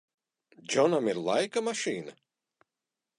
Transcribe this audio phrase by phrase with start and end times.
[0.71, 2.17] Džonam ir laika mašīna?